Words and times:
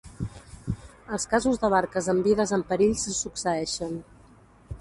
Els 1.17 1.27
casos 1.33 1.61
de 1.65 1.71
barques 1.75 2.09
amb 2.15 2.31
vides 2.31 2.57
en 2.59 2.65
perill 2.73 2.99
se 3.05 3.15
succeeixen. 3.19 3.95